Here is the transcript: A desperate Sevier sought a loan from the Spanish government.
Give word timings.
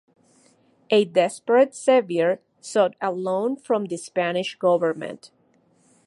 A 0.89 1.05
desperate 1.05 1.75
Sevier 1.75 2.39
sought 2.59 2.95
a 3.01 3.11
loan 3.11 3.55
from 3.55 3.85
the 3.85 3.97
Spanish 3.97 4.55
government. 4.55 5.29